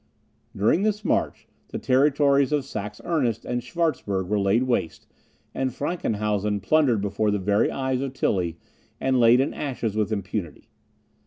During 0.57 0.81
this 0.81 1.05
march, 1.05 1.47
the 1.67 1.77
territories 1.77 2.51
of 2.51 2.65
Saxe 2.65 2.99
Ernest 3.03 3.45
and 3.45 3.61
Schwartzburg 3.61 4.25
were 4.25 4.39
laid 4.39 4.63
waste, 4.63 5.05
and 5.53 5.71
Frankenhausen 5.71 6.59
plundered 6.59 7.01
before 7.01 7.29
the 7.29 7.37
very 7.37 7.69
eyes 7.69 8.01
of 8.01 8.13
Tilly, 8.13 8.57
and 8.99 9.19
laid 9.19 9.39
in 9.39 9.53
ashes 9.53 9.95
with 9.95 10.11
impunity. 10.11 10.69